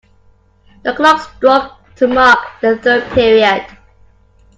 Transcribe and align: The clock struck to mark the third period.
The 0.81 0.95
clock 0.95 1.21
struck 1.35 1.95
to 1.97 2.07
mark 2.07 2.39
the 2.59 2.75
third 2.77 3.03
period. 3.11 3.67